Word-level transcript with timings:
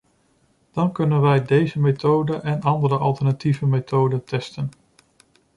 Dan 0.71 0.91
kunnen 0.91 1.21
wij 1.21 1.43
deze 1.45 1.79
methoden 1.79 2.43
en 2.43 2.61
andere, 2.61 2.97
alternatieve 2.97 3.65
methoden 3.65 4.23
testen. 4.23 4.69